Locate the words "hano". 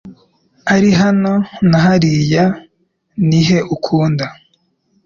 1.01-1.33